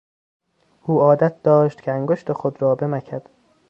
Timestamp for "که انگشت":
1.81-2.33